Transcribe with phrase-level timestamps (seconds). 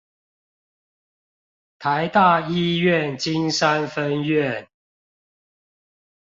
[1.77, 4.67] 臺大醫院金山分院